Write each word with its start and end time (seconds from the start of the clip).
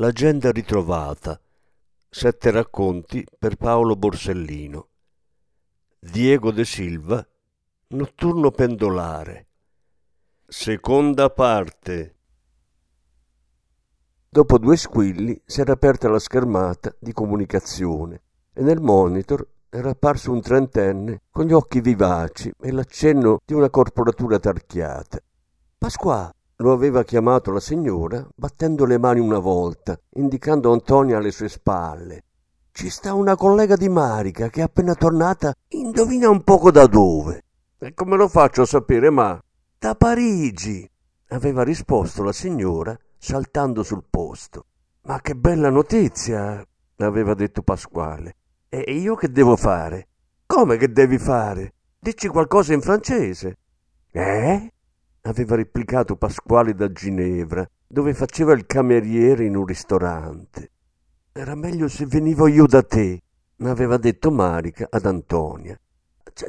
L'agenda 0.00 0.50
ritrovata. 0.50 1.38
Sette 2.08 2.50
racconti 2.50 3.22
per 3.38 3.56
Paolo 3.56 3.96
Borsellino. 3.96 4.88
Diego 5.98 6.52
De 6.52 6.64
Silva. 6.64 7.22
Notturno 7.88 8.50
pendolare. 8.50 9.48
Seconda 10.46 11.28
parte. 11.28 12.14
Dopo 14.26 14.56
due 14.56 14.78
squilli 14.78 15.38
si 15.44 15.60
era 15.60 15.72
aperta 15.72 16.08
la 16.08 16.18
schermata 16.18 16.96
di 16.98 17.12
comunicazione 17.12 18.22
e 18.54 18.62
nel 18.62 18.80
monitor 18.80 19.46
era 19.68 19.90
apparso 19.90 20.32
un 20.32 20.40
trentenne 20.40 21.24
con 21.30 21.44
gli 21.44 21.52
occhi 21.52 21.82
vivaci 21.82 22.50
e 22.58 22.72
l'accenno 22.72 23.42
di 23.44 23.52
una 23.52 23.68
corporatura 23.68 24.38
tarchiata. 24.38 25.20
Pasqua, 25.76 26.32
lo 26.60 26.72
aveva 26.72 27.04
chiamato 27.04 27.50
la 27.50 27.60
signora, 27.60 28.26
battendo 28.34 28.84
le 28.84 28.98
mani 28.98 29.20
una 29.20 29.38
volta, 29.38 29.98
indicando 30.14 30.72
Antonia 30.72 31.16
alle 31.16 31.30
sue 31.30 31.48
spalle. 31.48 32.24
Ci 32.70 32.90
sta 32.90 33.14
una 33.14 33.34
collega 33.34 33.76
di 33.76 33.88
Marica 33.88 34.48
che 34.48 34.60
è 34.60 34.64
appena 34.64 34.94
tornata, 34.94 35.54
indovina 35.68 36.28
un 36.28 36.42
poco 36.42 36.70
da 36.70 36.86
dove. 36.86 37.44
E 37.78 37.94
come 37.94 38.16
lo 38.16 38.28
faccio 38.28 38.62
a 38.62 38.66
sapere, 38.66 39.10
ma? 39.10 39.40
Da 39.78 39.94
Parigi, 39.94 40.88
aveva 41.28 41.62
risposto 41.62 42.22
la 42.22 42.32
signora, 42.32 42.96
saltando 43.18 43.82
sul 43.82 44.04
posto. 44.08 44.66
Ma 45.02 45.20
che 45.20 45.34
bella 45.34 45.70
notizia, 45.70 46.62
aveva 46.98 47.32
detto 47.32 47.62
Pasquale. 47.62 48.36
E 48.68 48.80
io 48.80 49.14
che 49.14 49.30
devo 49.30 49.56
fare? 49.56 50.08
Come 50.44 50.76
che 50.76 50.92
devi 50.92 51.18
fare? 51.18 51.72
Dici 51.98 52.28
qualcosa 52.28 52.74
in 52.74 52.82
francese. 52.82 53.56
Eh? 54.10 54.72
Aveva 55.30 55.54
replicato 55.54 56.16
Pasquale 56.16 56.74
da 56.74 56.90
Ginevra, 56.90 57.68
dove 57.86 58.14
faceva 58.14 58.52
il 58.52 58.66
cameriere 58.66 59.44
in 59.44 59.56
un 59.56 59.64
ristorante. 59.64 60.70
Era 61.32 61.54
meglio 61.54 61.88
se 61.88 62.04
venivo 62.06 62.46
io 62.48 62.66
da 62.66 62.82
te, 62.82 63.22
aveva 63.62 63.96
detto 63.96 64.30
Marica 64.30 64.88
ad 64.90 65.06
Antonia. 65.06 65.78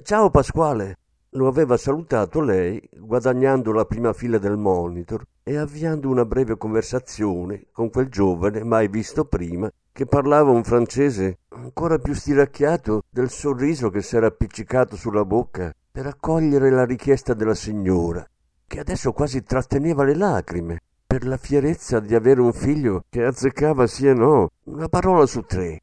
Ciao 0.04 0.30
Pasquale, 0.30 0.98
lo 1.32 1.48
aveva 1.48 1.78
salutato 1.78 2.42
lei, 2.42 2.82
guadagnando 2.92 3.72
la 3.72 3.86
prima 3.86 4.14
fila 4.14 4.38
del 4.38 4.58
monitor 4.58 5.24
e 5.44 5.58
avviando 5.58 6.10
una 6.10 6.26
breve 6.26 6.58
conversazione 6.58 7.68
con 7.72 7.90
quel 7.90 8.10
giovane 8.10 8.64
mai 8.64 8.88
visto 8.88 9.26
prima 9.26 9.70
che 9.92 10.06
parlava 10.06 10.52
un 10.52 10.64
francese 10.64 11.40
ancora 11.50 11.98
più 11.98 12.14
stiracchiato 12.14 13.04
del 13.10 13.30
sorriso 13.30 13.90
che 13.90 14.02
s'era 14.02 14.28
appiccicato 14.28 14.96
sulla 14.96 15.26
bocca 15.26 15.74
per 15.92 16.06
accogliere 16.06 16.70
la 16.70 16.86
richiesta 16.86 17.34
della 17.34 17.56
signora 17.56 18.26
che 18.72 18.80
adesso 18.80 19.12
quasi 19.12 19.44
tratteneva 19.44 20.06
le 20.06 20.16
lacrime 20.16 20.80
per 21.06 21.28
la 21.28 21.36
fierezza 21.36 22.00
di 22.00 22.16
avere 22.16 22.40
un 22.40 22.54
figlio 22.54 23.04
che 23.10 23.26
azzeccava 23.26 23.86
sì 23.86 24.08
e 24.08 24.14
no 24.14 24.52
una 24.68 24.88
parola 24.88 25.26
su 25.26 25.42
tre. 25.42 25.82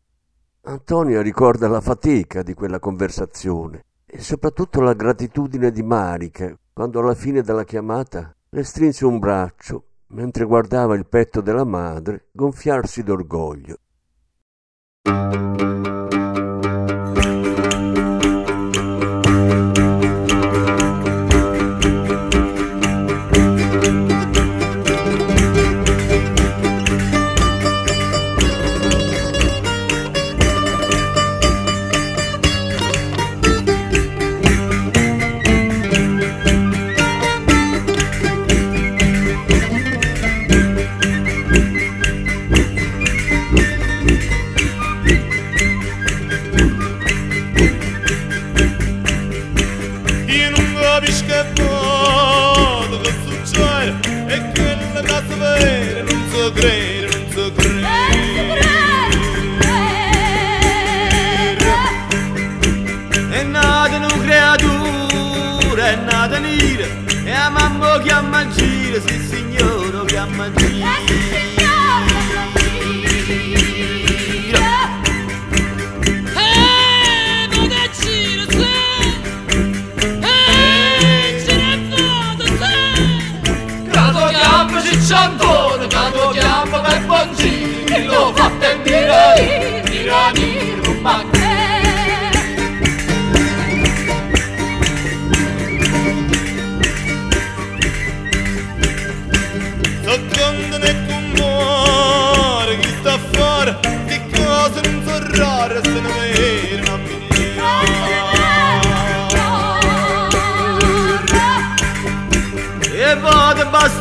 Antonia 0.62 1.20
ricorda 1.20 1.68
la 1.68 1.82
fatica 1.82 2.42
di 2.42 2.54
quella 2.54 2.78
conversazione 2.78 3.84
e 4.06 4.22
soprattutto 4.22 4.80
la 4.80 4.94
gratitudine 4.94 5.70
di 5.70 5.82
Marica 5.82 6.56
quando 6.72 7.00
alla 7.00 7.14
fine 7.14 7.42
della 7.42 7.64
chiamata 7.64 8.34
le 8.48 8.64
strinse 8.64 9.04
un 9.04 9.18
braccio 9.18 9.84
mentre 10.12 10.46
guardava 10.46 10.94
il 10.94 11.04
petto 11.04 11.42
della 11.42 11.64
madre 11.64 12.28
gonfiarsi 12.32 13.02
d'orgoglio. 13.02 13.76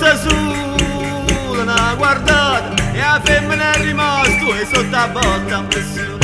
Rasul, 0.10 0.78
una 1.60 1.94
guardata 1.96 2.94
e 2.94 2.98
la 2.98 3.20
femmina 3.22 3.74
è 3.74 3.82
rimasta 3.82 4.58
e 4.58 4.66
sotto 4.74 4.96
a 4.96 5.08
botta 5.10 5.58
in 5.58 5.68
pressione. 5.68 6.17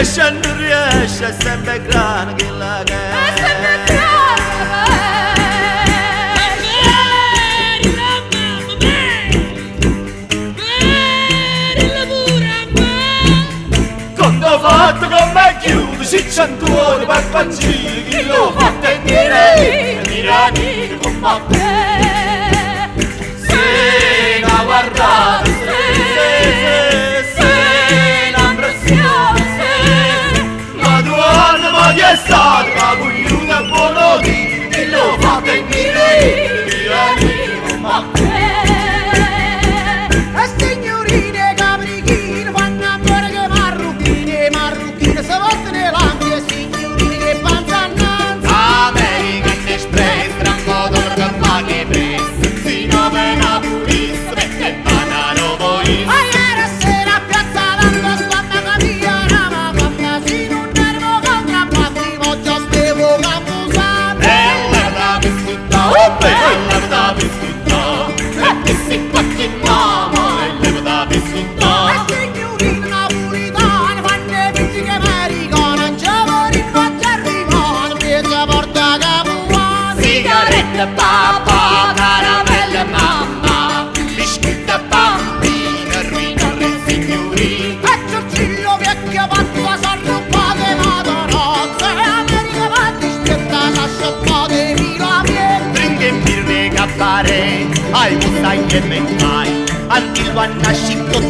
yaşa 0.00 0.30
nur 0.30 0.60
yaşa 0.64 1.32
sen 1.42 1.60
bekran 1.66 2.38
gilage 2.38 3.00
Sen 3.36 3.56
bekran 3.62 4.30
Fatto 14.62 15.06
con 15.08 15.32
me 15.32 15.48
chiudo, 15.62 16.04
si 16.04 16.20
c'antuone, 16.34 17.06
barbancini, 17.06 18.04
chi 18.08 18.20
lo 18.26 18.52
fa 18.56 18.68
tenere, 18.82 20.02
mirani, 20.08 20.98
con 21.00 21.14
mappe. 21.20 21.66
Se 23.46 24.40
la 24.42 24.58
guardate, 24.66 25.50
se, 25.64 25.78
se, 26.14 26.52
se. 26.60 27.09
Let's 32.10 32.24
start, 32.24 32.66
Babu, 32.74 33.04
you 33.04 33.46
know, 33.46 33.62
Bono, 33.70 34.18
the 34.20 34.82
Ilo, 34.82 35.16
Fatah, 35.22 35.62
Mire. 35.70 36.59
pare 97.00 97.66
I 97.94 98.10
wish 98.20 98.40
I 98.44 98.56
had 98.70 98.84
been 98.92 99.06
high 99.20 99.52
Until 99.96 100.34
one 100.34 100.52
night 100.62 100.76
she 100.84 100.94
took 101.10 101.24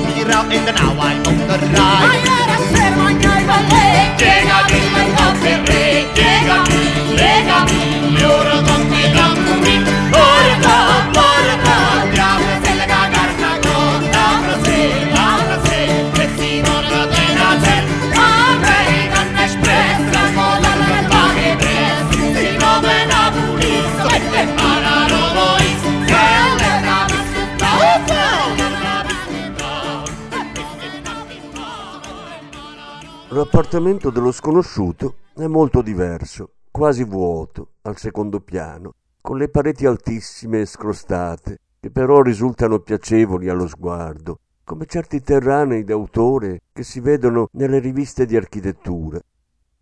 And 0.55 0.67
now 0.79 0.93
I'm 1.07 1.27
on 1.31 1.39
the 1.49 1.57
ride 1.75 2.11
I 2.11 2.17
gotta 2.29 2.59
say 2.73 2.89
my 2.99 3.13
guy 3.23 3.41
ballet 3.51 4.11
Llega 4.21 4.59
mi, 4.71 4.81
llega 4.97 5.27
mi, 5.69 5.85
llega 6.19 6.59
Llega 7.21 7.59
mi 7.71 7.81
L'appartamento 33.33 34.11
dello 34.11 34.33
sconosciuto 34.33 35.19
è 35.37 35.47
molto 35.47 35.83
diverso, 35.83 36.55
quasi 36.69 37.05
vuoto, 37.05 37.75
al 37.83 37.97
secondo 37.97 38.41
piano, 38.41 38.95
con 39.21 39.39
le 39.39 39.49
pareti 39.49 39.87
altissime 39.87 40.63
e 40.63 40.67
scrostate, 40.67 41.59
che 41.79 41.93
però 41.93 42.23
risultano 42.23 42.81
piacevoli 42.81 43.49
allo 43.49 43.69
sguardo, 43.69 44.41
come 44.65 44.87
certi 44.87 45.21
terranei 45.23 45.85
d'autore 45.85 46.63
che 46.73 46.83
si 46.83 46.99
vedono 46.99 47.47
nelle 47.53 47.79
riviste 47.79 48.27
di 48.27 48.37
architettura. 48.37 49.21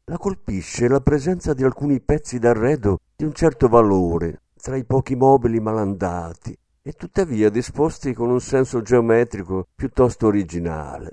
La 0.04 0.18
colpisce 0.18 0.86
la 0.86 1.00
presenza 1.00 1.54
di 1.54 1.64
alcuni 1.64 2.02
pezzi 2.02 2.38
d'arredo 2.38 2.98
di 3.16 3.24
un 3.24 3.32
certo 3.32 3.66
valore, 3.68 4.42
tra 4.60 4.76
i 4.76 4.84
pochi 4.84 5.16
mobili 5.16 5.58
malandati, 5.58 6.54
e 6.82 6.92
tuttavia 6.92 7.48
disposti 7.48 8.12
con 8.12 8.28
un 8.28 8.42
senso 8.42 8.82
geometrico 8.82 9.68
piuttosto 9.74 10.26
originale. 10.26 11.12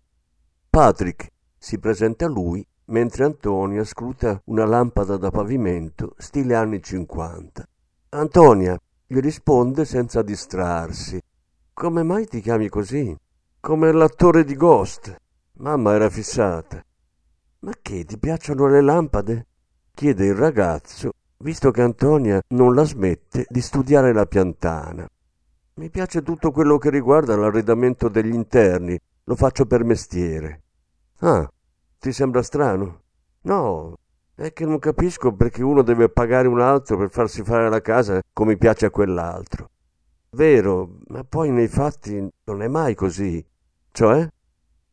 Patrick 0.69 1.29
si 1.65 1.79
presenta 1.79 2.25
a 2.25 2.29
lui 2.29 2.63
mentre 2.89 3.23
Antonia 3.23 3.83
scruta 3.83 4.39
una 4.45 4.65
lampada 4.65 5.17
da 5.17 5.31
pavimento 5.31 6.13
stile 6.19 6.53
anni 6.53 6.79
50. 6.79 7.67
Antonia 8.09 8.79
gli 9.07 9.17
risponde 9.17 9.83
senza 9.83 10.21
distrarsi. 10.21 11.19
Come 11.73 12.03
mai 12.03 12.27
ti 12.27 12.39
chiami 12.39 12.69
così? 12.69 13.17
Come 13.59 13.91
l'attore 13.91 14.43
di 14.43 14.55
Ghost. 14.55 15.19
Mamma 15.53 15.95
era 15.95 16.07
fissata. 16.11 16.85
Ma 17.61 17.71
che, 17.81 18.05
ti 18.05 18.19
piacciono 18.19 18.67
le 18.67 18.81
lampade? 18.81 19.47
chiede 19.91 20.27
il 20.27 20.35
ragazzo, 20.35 21.13
visto 21.37 21.71
che 21.71 21.81
Antonia 21.81 22.39
non 22.49 22.75
la 22.75 22.83
smette 22.83 23.47
di 23.49 23.61
studiare 23.61 24.13
la 24.13 24.27
piantana. 24.27 25.09
Mi 25.77 25.89
piace 25.89 26.21
tutto 26.21 26.51
quello 26.51 26.77
che 26.77 26.91
riguarda 26.91 27.35
l'arredamento 27.35 28.07
degli 28.07 28.35
interni, 28.35 28.99
lo 29.23 29.35
faccio 29.35 29.65
per 29.65 29.83
mestiere. 29.83 30.61
Ah, 31.21 31.49
ti 32.05 32.11
sembra 32.11 32.43
strano? 32.43 33.01
No, 33.45 33.95
è 34.35 34.53
che 34.53 34.63
non 34.63 34.77
capisco 34.77 35.33
perché 35.33 35.63
uno 35.63 35.81
deve 35.81 36.07
pagare 36.07 36.47
un 36.47 36.61
altro 36.61 36.97
per 36.97 37.09
farsi 37.09 37.41
fare 37.41 37.67
la 37.67 37.81
casa 37.81 38.21
come 38.31 38.57
piace 38.57 38.85
a 38.85 38.91
quell'altro. 38.91 39.71
Vero, 40.29 40.97
ma 41.07 41.23
poi 41.23 41.49
nei 41.49 41.67
fatti 41.67 42.23
non 42.43 42.61
è 42.61 42.67
mai 42.67 42.93
così. 42.93 43.43
Cioè, 43.89 44.27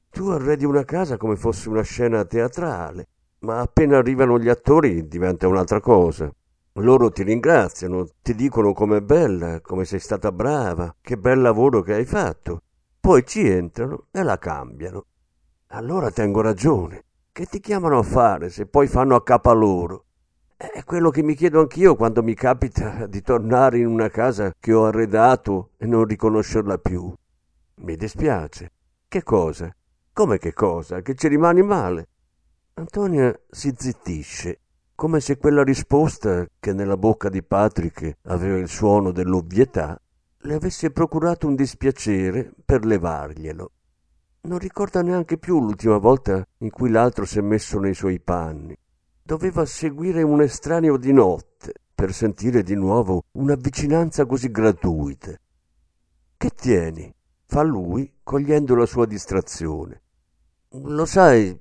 tu 0.08 0.28
arredi 0.28 0.64
una 0.64 0.84
casa 0.84 1.18
come 1.18 1.36
fosse 1.36 1.68
una 1.68 1.82
scena 1.82 2.24
teatrale, 2.24 3.08
ma 3.40 3.60
appena 3.60 3.98
arrivano 3.98 4.38
gli 4.38 4.48
attori 4.48 5.06
diventa 5.06 5.46
un'altra 5.46 5.80
cosa. 5.80 6.32
Loro 6.76 7.10
ti 7.10 7.24
ringraziano, 7.24 8.08
ti 8.22 8.34
dicono 8.34 8.72
com'è 8.72 9.02
bella, 9.02 9.60
come 9.60 9.84
sei 9.84 10.00
stata 10.00 10.32
brava, 10.32 10.96
che 10.98 11.18
bel 11.18 11.42
lavoro 11.42 11.82
che 11.82 11.92
hai 11.92 12.06
fatto. 12.06 12.62
Poi 12.98 13.22
ci 13.26 13.46
entrano 13.46 14.06
e 14.10 14.22
la 14.22 14.38
cambiano. 14.38 15.04
Allora 15.74 16.10
tengo 16.10 16.42
ragione. 16.42 17.04
Che 17.32 17.46
ti 17.46 17.58
chiamano 17.58 17.96
a 17.96 18.02
fare 18.02 18.50
se 18.50 18.66
poi 18.66 18.86
fanno 18.86 19.14
a 19.14 19.22
capa 19.22 19.52
loro? 19.52 20.04
È 20.54 20.84
quello 20.84 21.08
che 21.08 21.22
mi 21.22 21.34
chiedo 21.34 21.60
anch'io 21.60 21.96
quando 21.96 22.22
mi 22.22 22.34
capita 22.34 23.06
di 23.06 23.22
tornare 23.22 23.78
in 23.78 23.86
una 23.86 24.10
casa 24.10 24.52
che 24.60 24.74
ho 24.74 24.84
arredato 24.84 25.70
e 25.78 25.86
non 25.86 26.04
riconoscerla 26.04 26.76
più. 26.76 27.10
Mi 27.76 27.96
dispiace. 27.96 28.70
Che 29.08 29.22
cosa? 29.22 29.74
Come 30.12 30.36
che 30.36 30.52
cosa? 30.52 31.00
Che 31.00 31.14
ci 31.14 31.28
rimani 31.28 31.62
male? 31.62 32.08
Antonia 32.74 33.34
si 33.48 33.72
zittisce, 33.74 34.60
come 34.94 35.20
se 35.20 35.38
quella 35.38 35.64
risposta, 35.64 36.46
che 36.60 36.74
nella 36.74 36.98
bocca 36.98 37.30
di 37.30 37.42
Patrick 37.42 38.18
aveva 38.24 38.58
il 38.58 38.68
suono 38.68 39.10
dell'ovvietà, 39.10 39.98
le 40.36 40.54
avesse 40.54 40.90
procurato 40.90 41.46
un 41.46 41.54
dispiacere 41.54 42.52
per 42.62 42.84
levarglielo. 42.84 43.70
Non 44.44 44.58
ricorda 44.58 45.02
neanche 45.02 45.38
più 45.38 45.60
l'ultima 45.60 45.98
volta 45.98 46.44
in 46.58 46.70
cui 46.70 46.90
l'altro 46.90 47.24
si 47.24 47.38
è 47.38 47.40
messo 47.40 47.78
nei 47.78 47.94
suoi 47.94 48.18
panni. 48.18 48.76
Doveva 49.22 49.64
seguire 49.64 50.22
un 50.22 50.42
estraneo 50.42 50.96
di 50.96 51.12
notte 51.12 51.74
per 51.94 52.12
sentire 52.12 52.64
di 52.64 52.74
nuovo 52.74 53.22
una 53.38 53.54
vicinanza 53.54 54.26
così 54.26 54.50
gratuita. 54.50 55.32
Che 56.36 56.50
tieni? 56.56 57.14
fa 57.46 57.62
lui, 57.62 58.12
cogliendo 58.24 58.74
la 58.74 58.84
sua 58.86 59.06
distrazione. 59.06 60.02
Lo 60.70 61.04
sai, 61.06 61.56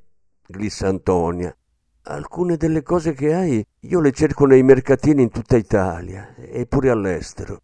glissa 0.47 0.87
Antonia, 0.87 1.55
alcune 2.03 2.57
delle 2.57 2.81
cose 2.81 3.13
che 3.13 3.31
hai 3.31 3.63
io 3.81 3.99
le 3.99 4.11
cerco 4.11 4.45
nei 4.45 4.63
mercatini 4.63 5.21
in 5.21 5.29
tutta 5.29 5.55
Italia 5.55 6.33
e 6.35 6.65
pure 6.65 6.89
all'estero. 6.89 7.61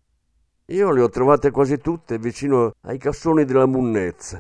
Io 0.66 0.92
le 0.92 1.02
ho 1.02 1.10
trovate 1.10 1.50
quasi 1.50 1.80
tutte 1.80 2.20
vicino 2.20 2.74
ai 2.82 3.00
cassoni 3.00 3.46
della 3.46 3.66
munnezza. 3.66 4.40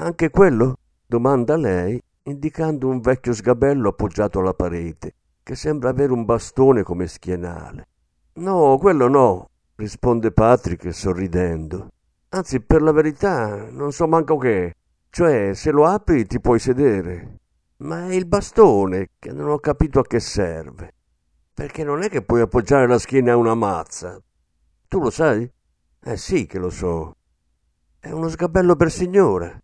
Anche 0.00 0.30
quello? 0.30 0.76
domanda 1.04 1.56
lei, 1.56 2.00
indicando 2.22 2.86
un 2.86 3.00
vecchio 3.00 3.32
sgabello 3.32 3.88
appoggiato 3.88 4.38
alla 4.38 4.54
parete, 4.54 5.14
che 5.42 5.56
sembra 5.56 5.88
avere 5.88 6.12
un 6.12 6.24
bastone 6.24 6.84
come 6.84 7.08
schienale. 7.08 7.88
No, 8.34 8.78
quello 8.78 9.08
no, 9.08 9.48
risponde 9.74 10.30
Patrick 10.30 10.94
sorridendo. 10.94 11.88
Anzi, 12.28 12.60
per 12.60 12.80
la 12.80 12.92
verità, 12.92 13.68
non 13.70 13.90
so 13.90 14.06
manco 14.06 14.36
che. 14.36 14.76
Cioè, 15.10 15.52
se 15.54 15.72
lo 15.72 15.84
apri 15.84 16.26
ti 16.26 16.38
puoi 16.38 16.60
sedere. 16.60 17.38
Ma 17.78 18.06
è 18.06 18.14
il 18.14 18.26
bastone 18.26 19.10
che 19.18 19.32
non 19.32 19.48
ho 19.48 19.58
capito 19.58 19.98
a 19.98 20.06
che 20.06 20.20
serve. 20.20 20.94
Perché 21.52 21.82
non 21.82 22.02
è 22.02 22.08
che 22.08 22.22
puoi 22.22 22.40
appoggiare 22.40 22.86
la 22.86 23.00
schiena 23.00 23.32
a 23.32 23.36
una 23.36 23.56
mazza. 23.56 24.22
Tu 24.86 25.00
lo 25.00 25.10
sai? 25.10 25.50
Eh 26.00 26.16
sì 26.16 26.46
che 26.46 26.60
lo 26.60 26.70
so. 26.70 27.16
È 27.98 28.12
uno 28.12 28.28
sgabello 28.28 28.76
per 28.76 28.92
signora. 28.92 29.60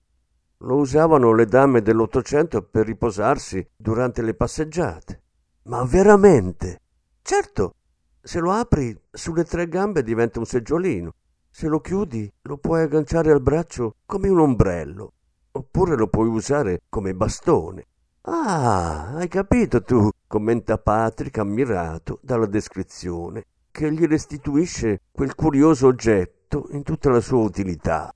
Lo 0.64 0.76
usavano 0.76 1.35
le 1.35 1.44
dame 1.44 1.83
dell'Ottocento 1.83 2.62
per 2.62 2.87
riposarsi 2.87 3.66
durante 3.76 4.23
le 4.23 4.33
passeggiate. 4.33 5.23
Ma 5.64 5.85
veramente? 5.85 6.80
Certo, 7.21 7.75
se 8.23 8.40
lo 8.40 8.50
apri 8.50 8.99
sulle 9.11 9.44
tre 9.44 9.68
gambe 9.68 10.02
diventa 10.02 10.38
un 10.38 10.47
seggiolino. 10.47 11.12
Se 11.50 11.68
lo 11.68 11.80
chiudi 11.80 12.33
lo 12.42 12.56
puoi 12.56 12.80
agganciare 12.80 13.30
al 13.30 13.42
braccio 13.42 13.97
come 14.06 14.30
un 14.30 14.38
ombrello. 14.38 15.12
Oppure 15.52 15.97
lo 15.97 16.09
puoi 16.09 16.28
usare 16.28 16.80
come 16.88 17.14
bastone. 17.14 17.85
Ah, 18.23 19.16
hai 19.16 19.28
capito 19.28 19.83
tu, 19.83 20.09
commenta 20.26 20.78
Patrick 20.78 21.37
ammirato 21.37 22.21
dalla 22.23 22.47
descrizione, 22.47 23.44
che 23.71 23.92
gli 23.92 24.06
restituisce 24.06 25.02
quel 25.12 25.35
curioso 25.35 25.88
oggetto 25.88 26.68
in 26.71 26.83
tutta 26.83 27.11
la 27.11 27.21
sua 27.21 27.42
utilità. 27.42 28.11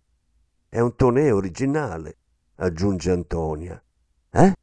È 0.66 0.80
un 0.80 0.96
tonè 0.96 1.32
originale, 1.32 2.16
aggiunge 2.58 3.10
Antonia. 3.10 3.82
Eh? 4.30 4.54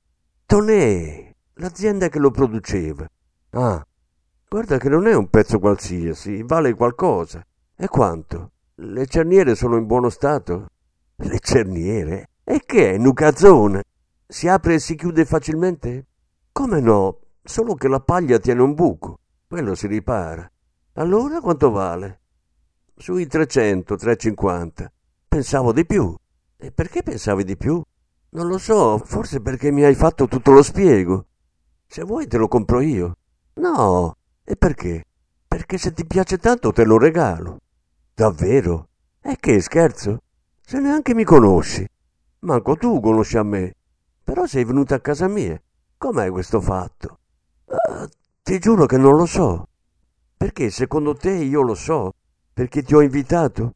Tonè, 0.45 1.35
l'azienda 1.53 2.09
che 2.09 2.19
lo 2.19 2.31
produceva. 2.31 3.07
Ah, 3.51 3.85
guarda 4.47 4.77
che 4.77 4.89
non 4.89 5.07
è 5.07 5.15
un 5.15 5.29
pezzo 5.29 5.59
qualsiasi, 5.59 6.43
vale 6.43 6.73
qualcosa. 6.73 7.45
E 7.75 7.87
quanto? 7.87 8.51
Le 8.75 9.05
cerniere 9.05 9.55
sono 9.55 9.77
in 9.77 9.85
buono 9.85 10.09
stato? 10.09 10.67
Le 11.15 11.39
cerniere? 11.39 12.29
E 12.43 12.61
che 12.65 12.93
è, 12.93 12.97
nucazzone? 12.97 13.83
Si 14.27 14.47
apre 14.47 14.75
e 14.75 14.79
si 14.79 14.95
chiude 14.95 15.25
facilmente? 15.25 16.05
Come 16.51 16.79
no, 16.79 17.19
solo 17.43 17.75
che 17.75 17.87
la 17.87 17.99
paglia 17.99 18.37
tiene 18.37 18.61
un 18.61 18.73
buco. 18.73 19.19
Quello 19.47 19.75
si 19.75 19.87
ripara. 19.87 20.49
Allora 20.93 21.39
quanto 21.39 21.71
vale? 21.71 22.21
Sui 22.95 23.27
300, 23.27 23.95
350. 23.95 24.91
Pensavo 25.27 25.71
di 25.71 25.85
più. 25.85 26.15
E 26.57 26.71
perché 26.71 27.03
pensavi 27.03 27.43
di 27.43 27.57
più? 27.57 27.81
Non 28.29 28.47
lo 28.47 28.57
so, 28.57 28.97
forse 28.97 29.41
perché 29.41 29.71
mi 29.71 29.83
hai 29.83 29.95
fatto 29.95 30.27
tutto 30.27 30.51
lo 30.51 30.63
spiego. 30.63 31.27
Se 31.87 32.03
vuoi 32.03 32.27
te 32.27 32.37
lo 32.37 32.47
compro 32.47 32.81
io. 32.81 33.17
No, 33.55 34.15
e 34.43 34.55
perché? 34.55 35.05
Perché 35.47 35.77
se 35.77 35.93
ti 35.93 36.05
piace 36.05 36.37
tanto 36.37 36.71
te 36.71 36.83
lo 36.83 36.97
regalo. 36.97 37.59
Davvero? 38.13 38.89
E 39.21 39.37
che 39.39 39.61
scherzo? 39.61 40.21
Se 40.61 40.79
neanche 40.79 41.13
mi 41.13 41.23
conosci. 41.23 41.87
Manco 42.39 42.75
tu 42.75 42.99
conosci 42.99 43.37
a 43.37 43.43
me. 43.43 43.75
Però 44.23 44.45
sei 44.45 44.65
venuta 44.65 44.95
a 44.95 44.99
casa 44.99 45.27
mia. 45.27 45.61
Com'è 45.97 46.29
questo 46.29 46.59
fatto? 46.59 47.19
Uh, 47.65 48.07
ti 48.43 48.59
giuro 48.59 48.85
che 48.85 48.97
non 48.97 49.15
lo 49.15 49.25
so. 49.25 49.67
Perché 50.35 50.69
secondo 50.69 51.15
te 51.15 51.31
io 51.31 51.61
lo 51.61 51.75
so? 51.75 52.13
Perché 52.53 52.83
ti 52.83 52.93
ho 52.93 53.01
invitato? 53.01 53.75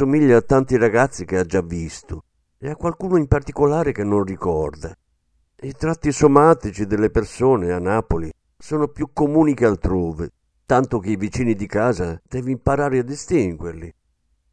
Assomiglia 0.00 0.38
a 0.38 0.40
tanti 0.40 0.78
ragazzi 0.78 1.26
che 1.26 1.36
ha 1.36 1.44
già 1.44 1.60
visto 1.60 2.24
e 2.56 2.70
a 2.70 2.76
qualcuno 2.76 3.18
in 3.18 3.26
particolare 3.26 3.92
che 3.92 4.02
non 4.02 4.24
ricorda. 4.24 4.96
I 5.60 5.72
tratti 5.72 6.10
somatici 6.10 6.86
delle 6.86 7.10
persone 7.10 7.70
a 7.70 7.78
Napoli 7.78 8.32
sono 8.56 8.88
più 8.88 9.10
comuni 9.12 9.52
che 9.52 9.66
altrove, 9.66 10.30
tanto 10.64 11.00
che 11.00 11.10
i 11.10 11.16
vicini 11.16 11.54
di 11.54 11.66
casa 11.66 12.18
devi 12.26 12.52
imparare 12.52 13.00
a 13.00 13.02
distinguerli. 13.02 13.94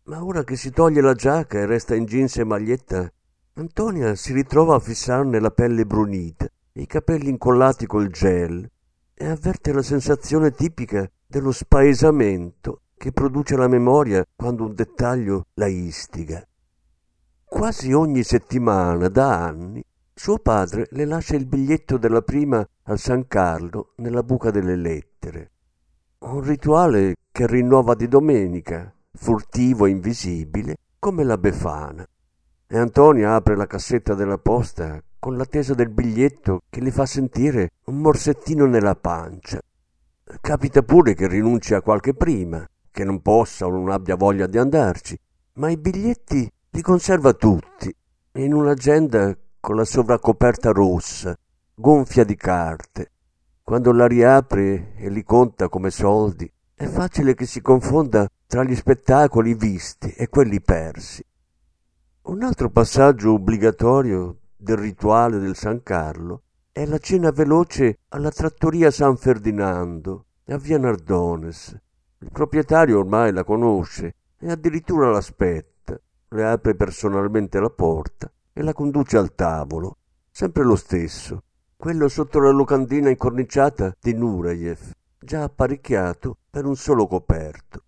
Ma 0.04 0.22
ora 0.22 0.44
che 0.44 0.58
si 0.58 0.70
toglie 0.72 1.00
la 1.00 1.14
giacca 1.14 1.60
e 1.60 1.66
resta 1.66 1.96
in 1.96 2.04
jeans 2.04 2.36
e 2.36 2.44
maglietta, 2.44 3.10
Antonia 3.54 4.16
si 4.16 4.34
ritrova 4.34 4.76
a 4.76 4.80
fissarne 4.80 5.40
la 5.40 5.52
pelle 5.52 5.86
brunita 5.86 6.46
i 6.74 6.86
capelli 6.86 7.30
incollati 7.30 7.86
col 7.86 8.10
gel 8.10 8.70
e 9.14 9.26
avverte 9.26 9.72
la 9.72 9.82
sensazione 9.82 10.52
tipica 10.52 11.10
dello 11.26 11.52
spaesamento 11.52 12.82
che 12.98 13.12
produce 13.12 13.56
la 13.56 13.68
memoria 13.68 14.26
quando 14.36 14.66
un 14.66 14.74
dettaglio 14.74 15.46
la 15.54 15.68
istiga. 15.68 16.46
Quasi 17.46 17.94
ogni 17.94 18.24
settimana, 18.24 19.08
da 19.08 19.46
anni, 19.46 19.84
suo 20.14 20.40
padre 20.40 20.88
le 20.92 21.06
lascia 21.06 21.36
il 21.36 21.46
biglietto 21.46 21.98
della 21.98 22.22
prima 22.22 22.68
al 22.84 23.00
San 23.00 23.28
Carlo 23.28 23.94
nella 23.98 24.24
buca 24.24 24.52
delle 24.52 24.76
lettere. 24.76 25.52
Un 26.20 26.42
rituale 26.42 27.16
che 27.32 27.48
rinnova 27.48 27.94
di 27.94 28.08
domenica, 28.08 28.94
furtivo 29.14 29.86
e 29.86 29.92
invisibile, 29.92 30.76
come 31.00 31.24
la 31.24 31.38
Befana 31.38 32.06
e 32.70 32.78
Antonia 32.78 33.36
apre 33.36 33.56
la 33.56 33.66
cassetta 33.66 34.14
della 34.14 34.38
posta 34.38 35.02
con 35.18 35.38
l'attesa 35.38 35.74
del 35.74 35.90
biglietto 35.90 36.64
che 36.70 36.82
le 36.82 36.92
fa 36.92 37.06
sentire 37.06 37.70
un 37.86 38.00
morsettino 38.00 38.66
nella 38.66 38.96
pancia. 38.96 39.62
Capita 40.42 40.82
pure 40.82 41.14
che 41.14 41.28
rinunci 41.28 41.74
a 41.74 41.82
qualche 41.82 42.14
prima, 42.14 42.68
che 42.98 43.04
non 43.04 43.22
possa 43.22 43.68
o 43.68 43.70
non 43.70 43.92
abbia 43.92 44.16
voglia 44.16 44.48
di 44.48 44.58
andarci, 44.58 45.16
ma 45.54 45.70
i 45.70 45.78
biglietti 45.78 46.52
li 46.72 46.82
conserva 46.82 47.32
tutti 47.34 47.96
in 48.38 48.56
un'agenda 48.56 49.38
con 49.60 49.76
la 49.76 49.86
sovracoperta 49.86 50.72
rossa, 50.72 51.38
gonfia 51.76 52.24
di 52.24 52.36
carte. 52.36 53.12
Quando 53.62 53.92
la 53.92 54.08
riapre 54.08 54.96
e 54.96 55.10
li 55.10 55.24
conta 55.24 55.70
come 55.70 55.92
soldi, 55.92 56.52
è 56.74 56.88
facile 56.88 57.36
che 57.36 57.46
si 57.46 57.62
confonda 57.62 58.28
tra 58.48 58.64
gli 58.64 58.76
spettacoli 58.76 59.54
visti 59.54 60.10
e 60.14 60.28
quelli 60.28 60.60
persi. 60.60 61.24
Un 62.24 62.42
altro 62.42 62.72
passaggio 62.72 63.34
obbligatorio 63.34 64.38
del 64.56 64.78
rituale 64.78 65.38
del 65.38 65.56
San 65.56 65.84
Carlo 65.84 66.42
è 66.72 66.84
la 66.88 66.98
cena 66.98 67.30
veloce 67.30 68.00
alla 68.08 68.32
trattoria 68.32 68.90
San 68.90 69.18
Ferdinando 69.18 70.26
a 70.48 70.58
Via 70.58 70.80
Nardones. 70.80 71.78
Il 72.20 72.32
proprietario 72.32 73.00
ormai 73.00 73.32
la 73.32 73.44
conosce 73.44 74.16
e 74.40 74.50
addirittura 74.50 75.10
l'aspetta, 75.10 76.00
le 76.30 76.46
apre 76.46 76.76
personalmente 76.76 77.60
la 77.60 77.70
porta 77.70 78.32
e 78.52 78.64
la 78.64 78.74
conduce 78.74 79.18
al 79.18 79.36
tavolo, 79.36 79.98
sempre 80.32 80.64
lo 80.64 80.76
stesso, 80.76 81.44
quello 81.76 82.08
sotto 82.08 82.40
la 82.40 82.50
locandina 82.50 83.10
incorniciata 83.10 83.96
di 84.00 84.14
Nureyev, 84.14 84.92
già 85.20 85.44
apparecchiato 85.44 86.38
per 86.50 86.66
un 86.66 86.76
solo 86.76 87.06
coperto. 87.06 87.84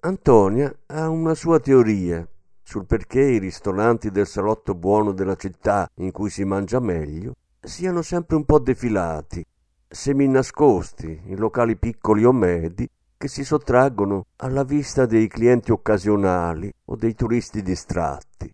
Antonia 0.00 0.72
ha 0.86 1.08
una 1.08 1.34
sua 1.34 1.58
teoria 1.58 2.24
sul 2.62 2.86
perché 2.86 3.20
i 3.20 3.38
ristoranti 3.38 4.12
del 4.12 4.28
salotto 4.28 4.76
buono 4.76 5.10
della 5.10 5.34
città 5.34 5.90
in 5.94 6.12
cui 6.12 6.30
si 6.30 6.44
mangia 6.44 6.78
meglio 6.78 7.34
siano 7.60 8.02
sempre 8.02 8.36
un 8.36 8.44
po' 8.44 8.60
defilati, 8.60 9.44
semi 9.88 10.28
nascosti 10.28 11.22
in 11.26 11.36
locali 11.38 11.76
piccoli 11.76 12.24
o 12.24 12.32
medi 12.32 12.88
che 13.16 13.28
si 13.28 13.44
sottraggono 13.44 14.26
alla 14.36 14.64
vista 14.64 15.06
dei 15.06 15.28
clienti 15.28 15.72
occasionali 15.72 16.72
o 16.86 16.96
dei 16.96 17.14
turisti 17.14 17.62
distratti. 17.62 18.52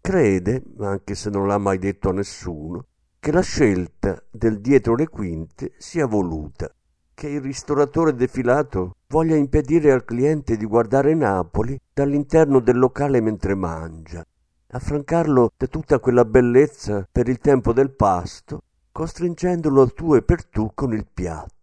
Crede, 0.00 0.62
anche 0.80 1.14
se 1.14 1.30
non 1.30 1.46
l'ha 1.46 1.58
mai 1.58 1.78
detto 1.78 2.10
a 2.10 2.12
nessuno, 2.12 2.86
che 3.18 3.32
la 3.32 3.42
scelta 3.42 4.22
del 4.30 4.60
dietro 4.60 4.94
le 4.94 5.08
quinte 5.08 5.72
sia 5.78 6.06
voluta 6.06 6.72
che 7.18 7.26
il 7.26 7.40
ristoratore 7.40 8.14
defilato 8.14 8.94
voglia 9.08 9.34
impedire 9.34 9.90
al 9.90 10.04
cliente 10.04 10.56
di 10.56 10.64
guardare 10.64 11.14
Napoli 11.14 11.76
dall'interno 11.92 12.60
del 12.60 12.78
locale 12.78 13.20
mentre 13.20 13.56
mangia, 13.56 14.24
affrancarlo 14.68 15.50
da 15.56 15.66
tutta 15.66 15.98
quella 15.98 16.24
bellezza 16.24 17.08
per 17.10 17.26
il 17.26 17.38
tempo 17.38 17.72
del 17.72 17.90
pasto, 17.90 18.62
costringendolo 18.92 19.82
al 19.82 19.94
tu 19.94 20.14
e 20.14 20.22
per 20.22 20.44
tu 20.44 20.70
con 20.72 20.92
il 20.92 21.08
piatto, 21.12 21.54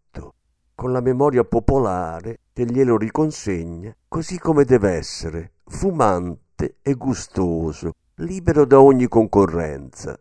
con 0.75 0.91
la 0.91 1.01
memoria 1.01 1.43
popolare 1.43 2.41
che 2.53 2.65
glielo 2.65 2.97
riconsegna 2.97 3.95
così 4.07 4.37
come 4.37 4.65
deve 4.65 4.91
essere, 4.91 5.53
fumante 5.65 6.75
e 6.81 6.93
gustoso, 6.93 7.93
libero 8.15 8.65
da 8.65 8.79
ogni 8.79 9.07
concorrenza. 9.07 10.19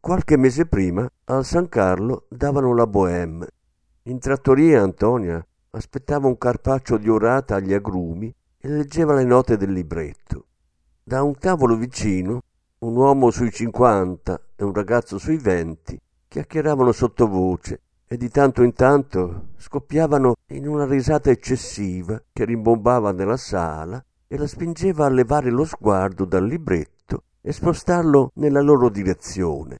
Qualche 0.00 0.36
mese 0.36 0.66
prima 0.66 1.08
al 1.24 1.44
San 1.44 1.68
Carlo 1.68 2.26
davano 2.28 2.74
la 2.74 2.86
bohème 2.86 3.46
in 4.06 4.18
trattoria 4.18 4.82
Antonia 4.82 5.42
aspettava 5.70 6.26
un 6.26 6.36
carpaccio 6.36 6.98
di 6.98 7.08
orata 7.08 7.54
agli 7.54 7.72
agrumi 7.72 8.30
e 8.58 8.68
leggeva 8.68 9.14
le 9.14 9.24
note 9.24 9.56
del 9.56 9.72
libretto. 9.72 10.48
Da 11.02 11.22
un 11.22 11.34
tavolo 11.38 11.74
vicino, 11.76 12.42
un 12.80 12.96
uomo 12.96 13.30
sui 13.30 13.50
cinquanta 13.50 14.38
e 14.56 14.62
un 14.62 14.74
ragazzo 14.74 15.16
sui 15.16 15.38
venti 15.38 15.98
chiacchieravano 16.28 16.92
sottovoce 16.92 17.80
e 18.06 18.16
di 18.16 18.28
tanto 18.28 18.62
in 18.62 18.72
tanto 18.72 19.48
scoppiavano 19.56 20.34
in 20.48 20.68
una 20.68 20.86
risata 20.86 21.30
eccessiva 21.30 22.22
che 22.32 22.44
rimbombava 22.44 23.12
nella 23.12 23.36
sala 23.36 24.04
e 24.26 24.36
la 24.36 24.46
spingeva 24.46 25.06
a 25.06 25.10
levare 25.10 25.50
lo 25.50 25.64
sguardo 25.64 26.24
dal 26.24 26.46
libretto 26.46 27.24
e 27.40 27.52
spostarlo 27.52 28.30
nella 28.34 28.60
loro 28.60 28.88
direzione. 28.88 29.78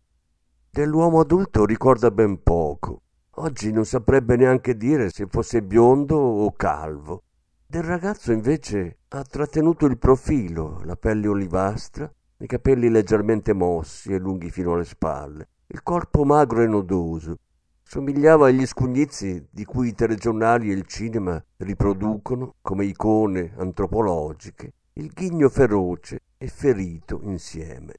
Dell'uomo 0.70 1.20
adulto 1.20 1.64
ricorda 1.64 2.10
ben 2.10 2.42
poco, 2.42 3.02
Oggi 3.38 3.72
non 3.72 3.84
saprebbe 3.84 4.36
neanche 4.36 4.76
dire 4.76 5.10
se 5.10 5.26
fosse 5.26 5.60
biondo 5.60 6.16
o 6.16 6.52
calvo. 6.52 7.24
Del 7.66 7.82
ragazzo 7.82 8.30
invece 8.30 8.98
ha 9.08 9.24
trattenuto 9.24 9.86
il 9.86 9.98
profilo, 9.98 10.80
la 10.84 10.94
pelle 10.94 11.26
olivastra, 11.26 12.08
i 12.38 12.46
capelli 12.46 12.88
leggermente 12.88 13.52
mossi 13.52 14.12
e 14.12 14.18
lunghi 14.18 14.50
fino 14.50 14.74
alle 14.74 14.84
spalle, 14.84 15.48
il 15.66 15.82
corpo 15.82 16.24
magro 16.24 16.62
e 16.62 16.68
nodoso. 16.68 17.38
Somigliava 17.84 18.48
agli 18.48 18.66
scugnizzi 18.66 19.46
di 19.50 19.64
cui 19.64 19.88
i 19.88 19.94
telegiornali 19.94 20.70
e 20.70 20.74
il 20.74 20.86
cinema 20.86 21.42
riproducono, 21.58 22.54
come 22.60 22.86
icone 22.86 23.52
antropologiche, 23.56 24.72
il 24.94 25.12
ghigno 25.12 25.48
feroce 25.48 26.20
e 26.36 26.48
ferito 26.48 27.20
insieme 27.22 27.94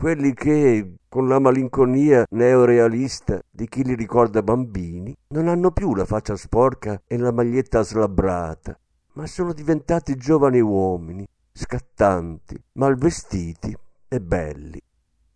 quelli 0.00 0.32
che, 0.32 0.94
con 1.10 1.28
la 1.28 1.38
malinconia 1.38 2.24
neorealista 2.30 3.38
di 3.50 3.68
chi 3.68 3.84
li 3.84 3.94
ricorda 3.94 4.42
bambini, 4.42 5.14
non 5.34 5.46
hanno 5.46 5.72
più 5.72 5.94
la 5.94 6.06
faccia 6.06 6.36
sporca 6.36 7.02
e 7.06 7.18
la 7.18 7.30
maglietta 7.30 7.82
slabbrata, 7.82 8.78
ma 9.12 9.26
sono 9.26 9.52
diventati 9.52 10.16
giovani 10.16 10.58
uomini, 10.58 11.28
scattanti, 11.52 12.58
mal 12.78 12.96
vestiti 12.96 13.76
e 14.08 14.20
belli. 14.22 14.80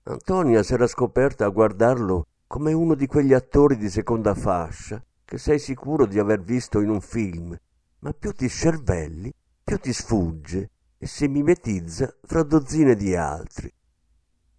Antonia 0.05 0.62
s'era 0.62 0.87
scoperta 0.87 1.44
a 1.44 1.51
guardarlo 1.51 2.25
come 2.47 2.73
uno 2.73 2.95
di 2.95 3.07
quegli 3.07 3.33
attori 3.33 3.77
di 3.77 3.89
seconda 3.89 4.35
fascia 4.35 5.03
che 5.25 5.39
sei 5.39 5.59
sicuro 5.59 6.07
di 6.07 6.19
aver 6.19 6.43
visto 6.43 6.81
in 6.81 6.91
un 6.91 7.01
film, 7.01 7.57
ma 8.01 8.13
più 8.13 8.33
ti 8.33 8.49
scervelli, 8.49 9.33
più 9.65 9.79
ti 9.79 9.93
sfugge 9.93 10.71
e 10.99 11.07
si 11.07 11.27
mimetizza 11.27 12.15
fra 12.23 12.43
dozzine 12.43 12.95
di 12.95 13.17
altri. 13.17 13.73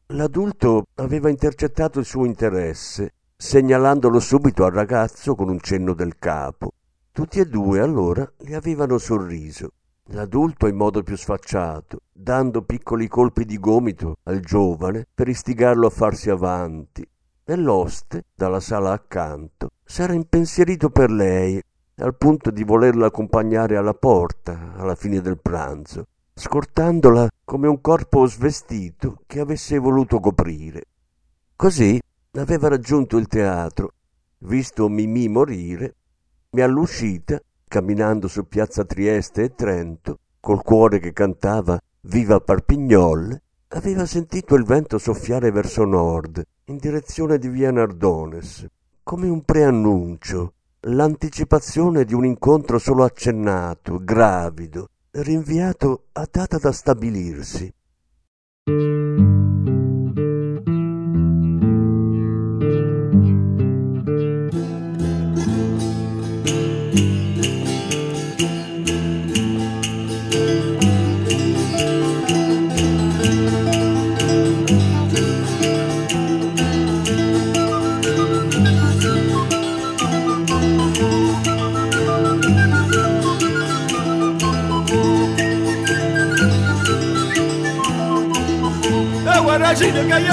L'adulto 0.09 0.85
aveva 0.95 1.29
intercettato 1.29 1.99
il 1.99 2.05
suo 2.05 2.25
interesse, 2.25 3.13
segnalandolo 3.35 4.19
subito 4.19 4.65
al 4.65 4.71
ragazzo 4.71 5.35
con 5.35 5.49
un 5.49 5.59
cenno 5.59 5.93
del 5.93 6.17
capo. 6.17 6.73
Tutti 7.11 7.39
e 7.39 7.45
due 7.45 7.79
allora 7.79 8.29
gli 8.37 8.53
avevano 8.53 8.97
sorriso. 8.97 9.69
L'adulto 10.09 10.67
in 10.67 10.75
modo 10.75 11.01
più 11.01 11.17
sfacciato, 11.17 12.01
dando 12.11 12.61
piccoli 12.61 13.07
colpi 13.07 13.45
di 13.45 13.57
gomito 13.57 14.17
al 14.23 14.41
giovane 14.41 15.07
per 15.11 15.27
istigarlo 15.27 15.87
a 15.87 15.91
farsi 15.91 16.29
avanti. 16.29 17.07
E 17.45 17.55
l'oste, 17.55 18.25
dalla 18.33 18.59
sala 18.59 18.91
accanto, 18.91 19.69
s'era 19.83 20.13
impensierito 20.13 20.89
per 20.89 21.11
lei, 21.11 21.61
al 21.97 22.15
punto 22.15 22.51
di 22.51 22.63
volerla 22.63 23.05
accompagnare 23.05 23.77
alla 23.77 23.93
porta 23.93 24.73
alla 24.75 24.95
fine 24.95 25.21
del 25.21 25.39
pranzo 25.39 26.07
scortandola 26.37 27.29
come 27.45 27.69
un 27.69 27.79
corpo 27.79 28.25
svestito 28.25 29.21
che 29.25 29.39
avesse 29.39 29.77
voluto 29.77 30.19
coprire. 30.19 30.83
Così 31.55 31.97
aveva 32.33 32.67
raggiunto 32.67 33.15
il 33.15 33.27
teatro, 33.27 33.93
visto 34.39 34.89
Mimì 34.89 35.29
morire, 35.29 35.95
e 36.49 36.61
all'uscita, 36.61 37.39
camminando 37.67 38.27
su 38.27 38.47
piazza 38.49 38.83
Trieste 38.83 39.43
e 39.43 39.55
Trento, 39.55 40.19
col 40.41 40.61
cuore 40.61 40.99
che 40.99 41.13
cantava 41.13 41.79
Viva 42.01 42.41
Parpignol, 42.41 43.41
aveva 43.75 44.05
sentito 44.05 44.55
il 44.55 44.63
vento 44.63 44.97
soffiare 44.97 45.51
verso 45.51 45.83
nord, 45.83 46.41
in 46.65 46.77
direzione 46.77 47.37
di 47.37 47.49
via 47.49 47.71
Nardones, 47.71 48.65
come 49.03 49.27
un 49.27 49.43
preannuncio, 49.43 50.53
l'anticipazione 50.87 52.05
di 52.05 52.13
un 52.13 52.25
incontro 52.25 52.77
solo 52.79 53.03
accennato, 53.03 53.99
gravido, 54.01 54.89
rinviato 55.11 56.05
a 56.13 56.27
data 56.29 56.57
da 56.57 56.71
stabilirsi. 56.71 57.73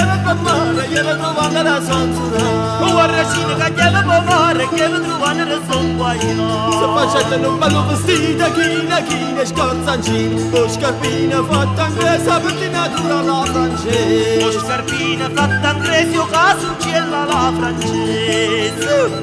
Chiama 0.03 0.17
per 0.23 0.35
mare, 0.35 0.87
chiama 0.89 1.15
trovando 1.15 1.61
la 1.63 1.81
sonzura. 1.81 2.81
O 2.81 2.91
guarracino 2.91 3.55
che 3.55 3.73
chiama 3.73 4.01
per 4.01 4.23
mare, 4.23 4.67
chiama 4.73 4.99
trovando 4.99 5.43
la 5.45 5.59
sonzura. 5.69 5.81
Se 6.19 6.85
facendo 6.95 7.49
un 7.49 7.59
bello 7.59 7.85
vestito, 7.87 8.51
china, 8.51 9.01
china, 9.01 9.45
scorzancini, 9.45 10.49
o 10.51 10.69
scarpina 10.69 11.43
fatta 11.43 11.87
inglese, 11.87 12.31
pettinatura 12.43 13.19
alla 13.19 13.43
francese. 13.45 14.43
O 14.43 14.51
scarpina 14.51 15.29
fatta 15.33 15.71
inglese, 15.71 16.17
o 16.17 16.27
casuncella 16.27 17.21
alla 17.21 17.53
francese. 17.57 19.21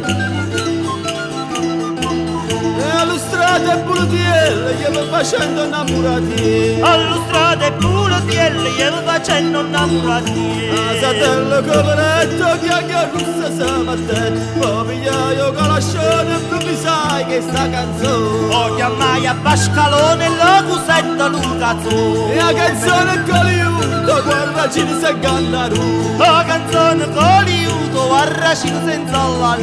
E 2.78 2.90
allo 2.96 3.18
strada 3.18 3.74
e 3.74 3.82
bulutielle, 3.82 4.74
gli 4.74 4.94
va 4.94 5.02
facendo 5.18 5.64
innamorati. 5.64 6.80
Allo 6.80 7.22
strada 7.28 7.66
e 7.66 7.72
bulutielle, 7.72 8.09
gli 8.26 8.90
va 8.90 9.02
facendo 9.04 9.60
innamorati. 9.60 10.68
A 10.70 11.00
satello 11.00 11.62
coveretto, 11.62 12.58
chiacchia 12.60 13.10
russa 13.12 13.50
samattina, 13.56 14.40
papigliaio 14.58 15.52
calascione, 15.52 16.34
improvvisai 16.34 17.26
che 17.26 17.40
sta 17.40 17.68
canzone. 17.68 18.54
O 18.54 18.74
chiamai 18.74 19.26
a 19.26 19.34
Pascalone, 19.42 20.28
lo 20.28 20.64
cusetto 20.68 21.28
Lucazzo. 21.28 22.34
La 22.34 22.52
canzone 22.52 23.22
con 23.24 23.44
l'aiuto, 23.44 24.22
guarda 24.22 24.70
ci 24.70 24.82
ne 24.82 24.98
sa 25.00 25.12
gannaru. 25.12 26.16
La 26.16 26.44
canzone 26.46 27.04
con 27.04 27.44
l'aiuto, 27.44 28.06
guarracino 28.06 28.80
senza 28.84 29.16
la 29.16 29.56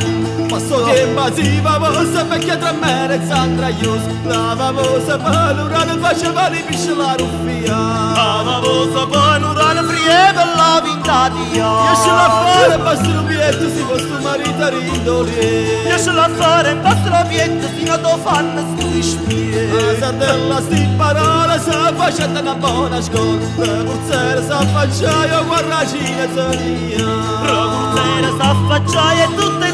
si 0.60 1.62
famosa 1.62 2.26
perché 2.26 2.58
tra 2.58 2.72
me 2.72 3.14
e 3.14 3.20
Sandra 3.26 3.70
Ius 3.70 4.02
La 4.24 4.56
famosa 4.58 5.18
palurana 5.18 5.98
faceva 6.00 6.48
li 6.48 6.64
pisce 6.64 6.94
la 6.96 7.16
ruffia 7.16 7.76
La 7.76 8.42
famosa 8.44 9.06
panorama 9.08 9.84
frie 9.84 10.34
per 10.34 10.48
la 10.56 10.82
vintatia. 10.84 11.68
Riesce 11.86 12.10
a 12.10 12.30
fare 12.30 12.78
basta 12.78 13.12
rubietto 13.14 13.70
si 13.70 13.84
posto 13.84 14.20
marito 14.22 14.70
rindoli 14.70 15.34
Riesce 15.84 16.10
a 16.10 16.30
fare 16.30 16.76
vostro 16.76 17.26
pietto 17.28 17.68
fino 17.76 17.94
a 17.94 17.98
do 17.98 18.18
fanno 18.18 18.56
La 18.56 18.82
squishpie. 18.82 19.98
sardella 20.00 20.62
sti 20.62 20.90
parola 20.98 21.60
sa 21.60 21.94
facendo 21.94 22.40
una 22.40 22.56
buona 22.56 23.02
scuola 23.02 23.40
La 23.58 23.84
curzera 23.84 24.42
sa 24.44 24.60
facciaio 24.60 25.46
guarracina 25.46 26.28
zonia 26.34 27.06
Procursera 27.42 28.36
s'affacciai 28.38 29.22
e 29.22 29.36
tutte 29.36 29.67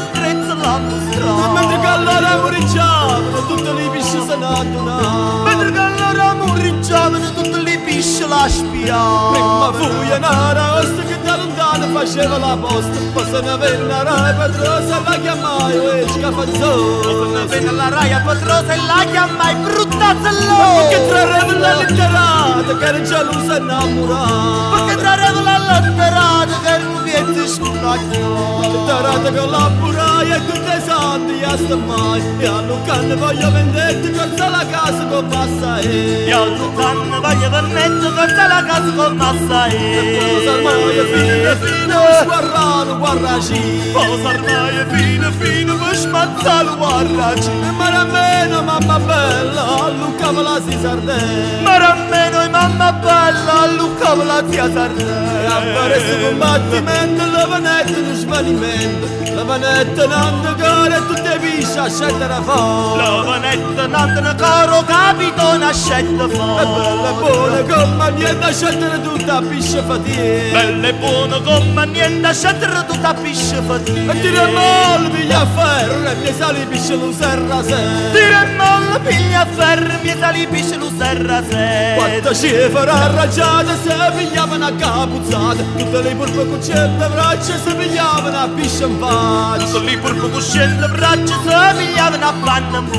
e 0.64 0.80
tre 0.86 0.98
se 1.10 1.20
la 1.20 1.44
E 1.44 1.48
mentre 1.52 1.78
che 1.78 1.86
mostrò. 1.86 1.92
allora 1.94 2.36
moricciavano 2.42 3.46
tutte 3.46 3.72
le 3.72 3.88
pisce 3.90 4.20
se 4.26 4.36
ne 4.36 4.46
adunavano 4.46 5.42
Mentre 5.44 5.70
che 5.72 5.78
allora 5.78 6.34
murricciavano 6.34 7.32
tutte 7.32 7.58
le 7.62 7.78
pisce 7.84 8.26
la 8.26 8.46
spiava. 8.48 9.30
Prima 9.30 9.72
fu 9.72 10.02
Ianara, 10.02 10.74
osta 10.78 11.02
che 11.02 11.20
da 11.22 11.36
lontano 11.36 11.86
faceva 11.98 12.38
la 12.38 12.56
posta 12.56 12.90
Poi 13.12 13.24
se 13.24 13.40
ne 13.40 13.56
venne 13.56 14.02
Rai 14.02 14.34
Pedrosa, 14.34 15.00
la 15.04 15.18
chiamai 15.20 15.74
e 15.74 16.06
scafazzone 16.08 17.46
Venne 17.46 17.68
alla 17.68 17.88
raia 17.88 18.20
potrosa 18.24 18.72
e 18.72 18.76
la 18.76 19.04
chiamai 19.10 19.54
brutta 19.56 20.14
Perché 20.14 20.30
zellone. 20.40 21.08
trarrebbe 21.08 21.58
la 21.58 21.74
letterata, 21.76 22.76
che 22.78 22.84
era 22.84 23.02
gelosa 23.02 23.56
innamorata 23.58 24.84
Perché 24.84 25.00
trarevo 25.02 25.40
la 25.40 25.58
letterata 25.58 26.60
che 26.62 26.74
il 26.76 26.86
rubietto 27.14 27.46
spacchiò. 27.46 28.60
Letterata 28.60 29.32
con 29.32 29.50
la 29.50 29.70
buraia 29.78 30.36
e 30.36 30.46
tutte 30.46 30.82
santi 30.84 31.42
a 31.42 31.56
sta 31.56 31.76
mai 31.76 32.22
E 32.38 32.46
a 32.46 32.60
Lucane 32.60 33.14
voglio 33.14 33.50
vendetta, 33.50 34.10
corsa 34.10 34.48
la 34.48 34.66
casa 34.66 35.04
con 35.06 35.28
passa 35.28 35.78
e 35.78 36.24
Io 36.26 36.44
Lucan 36.56 37.20
voglio 37.20 37.50
permettere 37.50 38.26
che 38.26 38.46
la 38.46 38.64
casa 38.66 38.92
con 38.92 39.16
massa 39.16 39.66
Posa 39.68 40.50
ormai 40.52 40.96
è 40.96 41.04
fine, 41.12 41.56
fine, 41.56 41.94
sguarrano, 42.20 42.98
guarraci 42.98 43.90
Posa 43.92 44.28
ormai 44.28 44.76
è 44.76 44.86
fine, 44.86 45.32
fine, 45.38 45.72
per 45.74 45.96
smazzare 45.96 46.76
guarraci 46.76 47.50
E 47.50 47.70
marameno, 47.70 48.62
mamma 48.62 48.98
bella, 48.98 49.92
Luca 49.96 50.32
me 50.32 50.42
la 50.42 50.60
si 50.66 50.78
sardè 50.80 51.62
Ma 51.62 51.76
rammeno 51.78 52.42
e 52.42 52.43
mamma 52.54 52.92
bella, 52.92 53.66
Luca 53.76 54.14
la 54.14 54.42
zia 54.48 54.66
E 54.66 55.46
apparesse 55.46 56.14
Sardè 56.14 56.28
combattimento, 56.28 57.22
la 57.32 57.46
vanetta 57.46 57.98
in 57.98 58.14
svanimento. 58.14 59.24
La 59.34 59.42
vanetta 59.42 60.06
non 60.06 60.42
de 60.42 60.54
gore, 60.62 60.96
tutte 61.08 61.38
pisce 61.40 61.78
a 61.80 61.88
scendere 61.88 62.34
fuori 62.44 63.02
La 63.02 63.22
vanetta 63.24 63.86
nanda 63.88 64.32
caro 64.36 64.84
capito 64.84 65.48
una 65.48 65.72
scelta 65.72 66.28
bella 66.28 66.70
e 66.70 66.76
fa 67.02 67.12
buona 67.18 67.62
compagnia, 67.62 68.52
scendere 68.52 69.02
tutta 69.02 69.42
pisce 69.42 69.82
fatica. 69.82 70.52
Bella 70.52 70.86
e 70.86 70.94
buona 70.94 71.40
come 71.40 71.86
niente, 71.86 72.32
scendere 72.32 72.84
tutta 72.86 73.12
pisce 73.14 73.43
E 73.54 73.62
fatica 73.62 74.12
tira 74.14 74.48
molle, 74.48 75.10
piglia 75.10 75.42
a 75.42 75.46
ferro, 75.46 76.10
e 76.10 76.14
mi 76.16 76.34
sali 76.36 76.66
pisce 76.66 76.96
lo 76.96 77.12
serra 77.12 77.62
se 77.62 77.76
Tira 78.12 78.42
e 78.42 78.56
molla, 78.56 78.98
piglia 78.98 79.42
a 79.42 79.46
ferro, 79.46 79.92
mi 80.02 80.12
sali 80.18 80.44
pisce 80.48 80.76
lo 80.76 80.90
serra 80.98 81.40
se 81.48 81.94
Quanta 81.96 82.34
cifra 82.34 82.92
arrangiata, 82.92 83.76
se 83.80 83.94
pigliavano 84.16 84.66
a 84.66 84.72
capuzzata 84.72 85.62
Tutte 85.76 86.02
le 86.02 86.14
purpe 86.16 86.46
cuccette 86.46 87.06
braccia, 87.06 87.56
se 87.56 87.74
pigliavano 87.74 88.38
a 88.38 88.48
pisce 88.48 88.84
in 88.86 88.98
faccia 88.98 89.64
Tutto 89.64 89.78
lì 89.78 89.96
pur 89.98 90.30
cosciente 90.32 90.88
braccia, 90.88 91.34
se 91.46 91.74
pigliavano 91.76 92.26
a 92.26 92.34
panna 92.42 92.78
in 92.78 92.90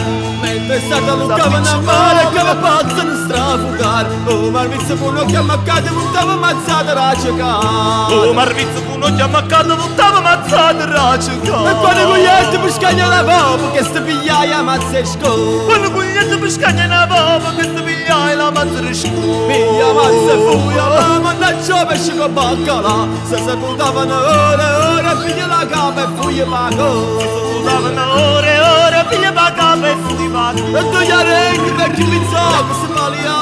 mai 0.00 0.60
Pensato 0.66 1.10
a 1.10 1.14
Luca 1.14 1.48
ma 1.48 1.58
una 1.58 1.80
mare 1.80 2.28
che 2.32 2.42
strafugare 3.52 4.08
Oh, 4.26 4.50
ma 4.50 4.62
il 4.62 4.68
vizio 4.70 4.94
buono 4.96 5.24
che 5.24 5.36
ammaccate 5.36 5.90
buttava 5.90 6.36
mazzata 6.36 7.08
a 7.08 7.14
giocare 7.14 8.14
Oh, 8.14 8.32
marvizzo 8.32 8.82
con 8.84 9.02
un 9.02 9.14
chiamaccato, 9.14 9.76
buttava 9.76 10.20
mazzata 10.20 10.84
racica 10.84 11.70
E 11.70 11.74
quando 11.74 12.06
vogliate 12.06 12.58
per 12.58 12.72
scaglia 12.72 13.06
la 13.08 13.24
papa 13.24 13.70
che 13.72 13.84
sta 13.84 14.00
pigliaia 14.00 14.62
mazza 14.62 14.98
e 14.98 15.04
sco 15.04 15.64
Quando 15.64 15.90
cogliete 15.90 16.38
per 16.38 16.50
scaglia 16.50 16.84
una 16.84 17.06
papa, 17.06 17.54
che 17.56 17.74
ti 17.74 17.82
pigliai 17.82 18.36
la 18.36 18.50
mazza 18.50 18.80
risco 18.80 19.08
Piglia 19.10 19.92
mazza 19.92 20.32
e 20.32 20.50
fuia 20.50 20.88
la 20.88 21.18
mannaggia 21.20 21.86
pesce 21.86 22.16
con 22.16 22.32
baccalà 22.32 23.06
Se 23.28 23.36
si 23.36 23.56
puntavano 23.56 24.14
ore 24.14 24.62
e 24.62 24.74
ore 24.74 25.16
piglia 25.24 25.46
la 25.46 25.66
capa 25.66 26.02
e 26.02 26.08
fuia 26.20 26.46
pago 26.46 27.40
Usavano 27.60 28.34
ore 28.34 28.54
e 28.54 28.60
ore, 28.60 29.06
piglia 29.08 29.32
pa 29.32 29.52
capa 29.52 29.88
e 29.88 29.96
fui 30.06 30.28
pa 30.28 30.52
E 30.52 30.90
tu 30.90 30.98
gli 30.98 31.10
arenghi 31.10 31.70
vecchi 31.70 32.02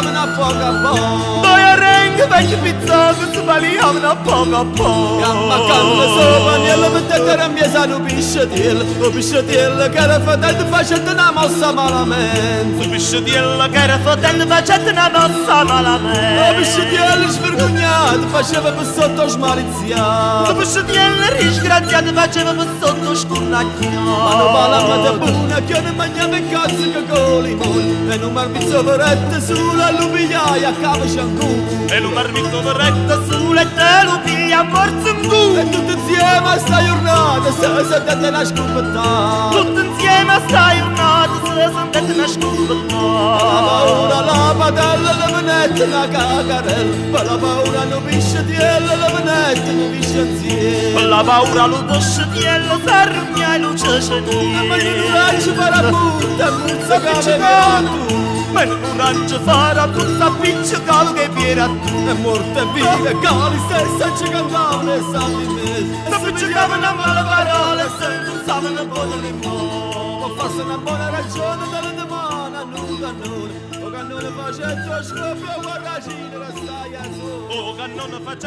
pizzocchi 0.00 0.08
si 0.08 0.08
paliavano 0.08 0.18
a 0.18 0.26
poco 0.26 0.64
a 0.64 0.74
poco 0.82 1.40
Doi 1.40 1.62
arenghi, 1.62 2.22
vecchi 2.28 2.56
pizzocchi, 2.56 3.24
si 3.32 3.40
paliavano 3.44 4.08
a 4.08 4.16
poco 4.16 4.56
a 4.56 4.64
poco 4.64 5.24
Ammaccando 5.24 6.02
sopra 6.08 6.56
nella 6.58 6.88
mettete 6.88 7.32
a 7.32 7.48
mia 7.48 7.70
sano 7.70 8.00
pisciatiel 8.00 8.84
O 9.00 9.10
pisciatiel 9.10 9.90
che 9.90 9.98
era 9.98 10.20
fatto 10.20 10.66
facendo 10.66 11.10
una 11.12 11.30
mossa 11.32 11.72
malamente 11.72 12.82
Su 12.82 12.88
pisciatiella 12.88 13.68
che 13.68 13.78
era 13.78 13.98
fotendo 13.98 14.46
facendo 14.46 14.90
una 14.90 15.10
mossa 15.12 15.60
O 15.60 15.64
malamente 15.64 16.54
pisciatiel 16.56 17.28
svergognato 17.28 18.26
faceva 18.28 18.72
per 18.72 18.86
sotto 18.86 19.28
Su 19.28 19.36
smaliziato 19.36 20.54
pisciatiella 20.54 21.28
risgraziato 21.36 22.12
faceva 22.12 22.52
per 22.52 22.68
sotto 22.80 22.94
Ma 22.94 23.02
non 23.02 23.16
scurnacchiato 23.16 24.50
parla 24.52 25.10
di 25.10 25.18
buona 25.18 25.60
che 25.62 25.80
non 25.80 25.94
mangiava 25.94 26.36
in 26.36 26.50
cazzo 26.50 26.90
che 26.90 27.04
con 27.06 27.42
limone 27.42 28.14
E 28.14 28.16
non 28.16 28.32
marmizzo 28.32 28.82
verette 28.82 29.40
sulla 29.40 29.89
lubigliaia 29.90 30.68
a 30.68 30.72
capo 30.72 31.06
shampoo 31.06 31.88
E 31.88 32.00
lo 32.00 32.10
marmitto 32.10 32.62
verretta 32.62 33.22
sulle 33.28 33.66
te 33.74 34.04
lo 34.04 34.20
piglia 34.24 34.60
a 34.60 34.62
morso 34.64 35.08
in 35.08 35.20
E 35.20 35.28
culo 35.28 35.68
tutti 35.68 35.92
insieme 35.92 36.48
a 36.48 36.58
sta 36.58 36.84
giornata 36.84 37.52
se 37.52 37.84
sentite 37.88 38.30
la 38.30 38.44
scopettata 38.44 39.48
Tutti 39.50 39.86
insieme 39.86 40.32
a 40.32 40.40
sta 40.46 40.76
giornata 40.76 41.32
se 41.44 41.70
sentite 41.72 42.12
una 42.12 42.20
La 42.20 42.28
scopettata 42.28 43.60
paura, 43.70 44.20
la 44.20 44.54
padella, 44.56 45.14
la 45.14 45.40
venetta, 45.40 45.86
la 45.86 46.08
cacarella 46.08 47.08
Ma 47.10 47.22
la 47.22 47.36
paura 47.36 47.84
non 47.84 48.04
pisce 48.04 48.44
di 48.44 48.54
ella, 48.54 48.94
la 48.96 49.10
venetta 49.10 49.70
non 49.72 49.90
pisce 49.90 50.18
insieme 50.20 51.06
La 51.06 51.22
paura 51.24 51.66
lo 51.66 51.84
posce 51.84 52.26
di 52.30 52.42
ella, 52.42 52.78
sarugna 52.84 53.54
e 53.54 53.58
luce 53.58 54.00
Ma 54.10 54.20
non 54.20 54.78
sceniera 54.78 55.30
faccio 55.40 55.54
fare 55.54 55.74
a 55.74 55.90
punta, 55.90 56.50
muzza 56.50 57.00
che 57.00 57.12
tu 57.12 57.38
Ma 57.38 58.29
non 58.52 58.96
raggio 58.96 59.40
fare 59.40 59.80
a 59.80 59.88
tutta 59.88 60.30
piccicalo 60.40 61.12
che 61.12 61.28
viene 61.30 61.60
a 61.60 61.66
tu 61.66 62.08
E 62.08 62.12
morte 62.14 62.64
vive, 62.72 63.18
cali 63.20 63.58
stessa 63.68 64.16
ci 64.16 64.30
cantavano 64.30 64.92
e 64.94 65.00
santi 65.12 65.44
in 65.44 65.52
me. 65.52 66.08
Non 66.08 66.22
piccicavano 66.22 66.86
a 66.86 66.94
male 66.94 67.22
parole, 67.22 67.90
se 67.98 68.08
non 68.08 68.42
savano 68.44 68.84
buone 68.86 69.16
le 69.16 69.32
Ma 69.32 70.28
fosse 70.36 70.62
una 70.62 70.76
buona 70.78 71.10
ragione 71.10 71.64
dalle 71.70 71.94
domani 71.94 72.56
a 72.56 72.64
nulla 72.64 73.08
a 73.08 73.12
nulla 73.12 73.60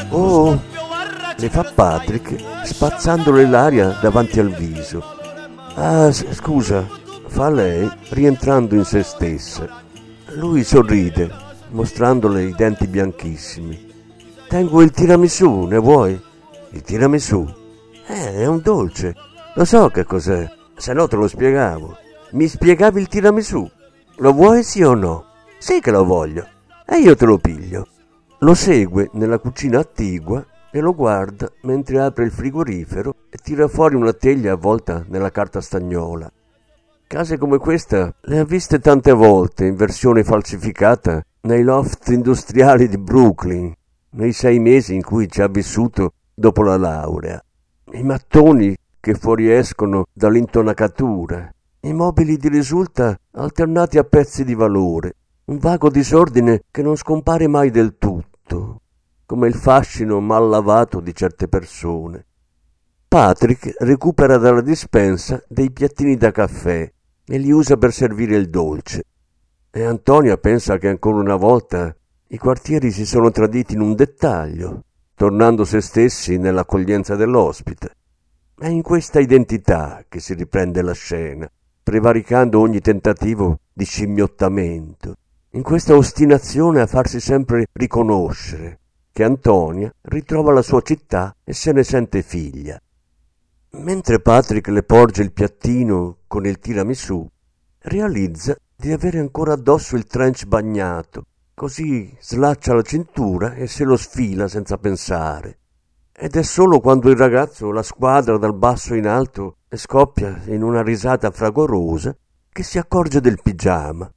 O 0.09 0.11
Oh, 0.11 0.51
Oh, 0.51 0.61
Le 1.37 1.49
fa 1.49 1.63
Patrick 1.63 2.35
spazzandole 2.63 3.45
l'aria 3.47 3.97
davanti 4.01 4.39
al 4.39 4.49
viso. 4.49 5.03
Ah, 5.75 6.11
scusa, 6.11 6.87
fa 7.27 7.49
lei 7.49 7.89
rientrando 8.09 8.75
in 8.75 8.85
se 8.85 9.03
stessa. 9.03 9.81
Lui 10.35 10.63
sorride, 10.63 11.29
mostrandole 11.69 12.43
i 12.43 12.53
denti 12.55 12.87
bianchissimi. 12.87 13.91
Tengo 14.47 14.81
il 14.81 14.89
tiramisù, 14.89 15.65
ne 15.65 15.77
vuoi? 15.77 16.19
Il 16.71 16.81
tiramisù? 16.81 17.47
Eh, 18.07 18.33
è 18.33 18.45
un 18.47 18.59
dolce. 18.61 19.13
Lo 19.53 19.63
so 19.63 19.89
che 19.89 20.05
cos'è, 20.05 20.49
se 20.75 20.93
no 20.93 21.07
te 21.07 21.15
lo 21.17 21.27
spiegavo. 21.27 21.97
Mi 22.31 22.47
spiegavi 22.47 22.99
il 22.99 23.07
tiramisù? 23.07 23.69
Lo 24.17 24.33
vuoi 24.33 24.63
sì 24.63 24.81
o 24.81 24.95
no? 24.95 25.25
Sì 25.59 25.79
che 25.79 25.91
lo 25.91 26.03
voglio. 26.03 26.47
E 26.85 26.97
io 26.97 27.15
te 27.15 27.25
lo 27.25 27.37
piglio. 27.37 27.87
Lo 28.39 28.55
segue 28.55 29.09
nella 29.13 29.37
cucina 29.37 29.79
attigua 29.79 30.43
e 30.71 30.79
lo 30.79 30.95
guarda 30.95 31.51
mentre 31.61 32.01
apre 32.01 32.25
il 32.25 32.31
frigorifero 32.31 33.15
e 33.29 33.37
tira 33.37 33.67
fuori 33.67 33.93
una 33.93 34.13
teglia 34.13 34.53
avvolta 34.53 35.05
nella 35.07 35.29
carta 35.29 35.61
stagnola. 35.61 36.31
Case 37.13 37.37
come 37.37 37.59
questa 37.59 38.11
le 38.21 38.39
ha 38.39 38.43
viste 38.43 38.79
tante 38.79 39.11
volte 39.11 39.67
in 39.67 39.75
versione 39.75 40.23
falsificata 40.23 41.23
nei 41.41 41.61
loft 41.61 42.07
industriali 42.07 42.89
di 42.89 42.97
Brooklyn, 42.97 43.71
nei 44.13 44.33
sei 44.33 44.57
mesi 44.57 44.95
in 44.95 45.03
cui 45.03 45.29
ci 45.29 45.43
ha 45.43 45.47
vissuto 45.47 46.13
dopo 46.33 46.63
la 46.63 46.75
laurea. 46.75 47.39
I 47.91 48.01
mattoni 48.01 48.75
che 48.99 49.13
fuoriescono 49.13 50.05
dall'intonacatura, 50.11 51.53
i 51.81 51.93
mobili 51.93 52.35
di 52.35 52.49
risulta 52.49 53.15
alternati 53.33 53.99
a 53.99 54.03
pezzi 54.03 54.43
di 54.43 54.55
valore, 54.55 55.13
un 55.45 55.59
vago 55.59 55.91
disordine 55.91 56.63
che 56.71 56.81
non 56.81 56.95
scompare 56.95 57.45
mai 57.45 57.69
del 57.69 57.95
tutto, 57.99 58.81
come 59.27 59.47
il 59.47 59.53
fascino 59.53 60.19
mal 60.19 60.49
lavato 60.49 60.99
di 60.99 61.13
certe 61.13 61.47
persone. 61.47 62.25
Patrick 63.07 63.75
recupera 63.83 64.37
dalla 64.37 64.61
dispensa 64.61 65.43
dei 65.47 65.69
piattini 65.69 66.17
da 66.17 66.31
caffè 66.31 66.91
e 67.25 67.37
li 67.37 67.51
usa 67.51 67.77
per 67.77 67.93
servire 67.93 68.35
il 68.35 68.49
dolce. 68.49 69.03
E 69.71 69.83
Antonia 69.83 70.37
pensa 70.37 70.77
che 70.77 70.87
ancora 70.87 71.17
una 71.17 71.35
volta 71.35 71.95
i 72.27 72.37
quartieri 72.37 72.91
si 72.91 73.05
sono 73.05 73.31
traditi 73.31 73.73
in 73.73 73.81
un 73.81 73.95
dettaglio, 73.95 74.83
tornando 75.15 75.65
se 75.65 75.81
stessi 75.81 76.37
nell'accoglienza 76.37 77.15
dell'ospite. 77.15 77.95
È 78.55 78.67
in 78.67 78.81
questa 78.81 79.19
identità 79.19 80.03
che 80.07 80.19
si 80.19 80.33
riprende 80.33 80.81
la 80.81 80.93
scena, 80.93 81.49
prevaricando 81.81 82.59
ogni 82.59 82.79
tentativo 82.79 83.59
di 83.73 83.85
scimmiottamento, 83.85 85.15
in 85.51 85.61
questa 85.61 85.95
ostinazione 85.95 86.81
a 86.81 86.87
farsi 86.87 87.19
sempre 87.19 87.67
riconoscere, 87.73 88.79
che 89.11 89.23
Antonia 89.23 89.93
ritrova 90.01 90.51
la 90.51 90.63
sua 90.63 90.81
città 90.81 91.35
e 91.43 91.53
se 91.53 91.71
ne 91.71 91.83
sente 91.83 92.23
figlia. 92.23 92.81
Mentre 93.77 94.21
Patrick 94.21 94.67
le 94.67 94.83
porge 94.83 95.23
il 95.23 95.33
piattino 95.33 96.19
con 96.27 96.45
il 96.45 96.59
tiramisù, 96.59 97.27
realizza 97.79 98.55
di 98.75 98.91
avere 98.91 99.17
ancora 99.17 99.53
addosso 99.53 99.95
il 99.95 100.05
trench 100.05 100.45
bagnato, 100.45 101.25
così 101.55 102.15
slaccia 102.19 102.75
la 102.75 102.83
cintura 102.83 103.55
e 103.55 103.67
se 103.67 103.83
lo 103.83 103.97
sfila 103.97 104.47
senza 104.47 104.77
pensare. 104.77 105.57
Ed 106.11 106.35
è 106.35 106.43
solo 106.43 106.79
quando 106.79 107.09
il 107.09 107.17
ragazzo 107.17 107.71
la 107.71 107.81
squadra 107.81 108.37
dal 108.37 108.55
basso 108.55 108.93
in 108.93 109.07
alto 109.07 109.57
e 109.67 109.75
scoppia 109.77 110.43
in 110.45 110.61
una 110.61 110.83
risata 110.83 111.31
fragorosa 111.31 112.15
che 112.49 112.61
si 112.61 112.77
accorge 112.77 113.21
del 113.21 113.41
pigiama. 113.41 114.09